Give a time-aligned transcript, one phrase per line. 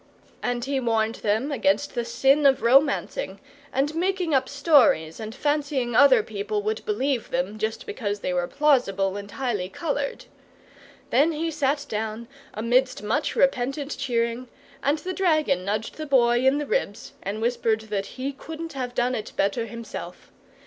[0.41, 3.39] And he warned them against the sin of romancing,
[3.71, 8.47] and making up stories and fancying other people would believe them just because they were
[8.47, 10.25] plausible and highly coloured.
[11.11, 14.47] Then he sat down, amidst much repentant cheering,
[14.81, 18.95] and the dragon nudged the Boy in the ribs and whispered that he couldn't have
[18.95, 20.31] done it better himself.